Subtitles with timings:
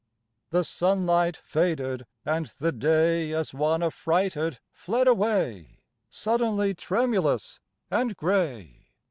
[0.49, 5.77] The sunlight faded, and the day As one affrighted fled away,
[6.09, 7.59] Suddenly tremulous
[7.91, 8.87] and gray.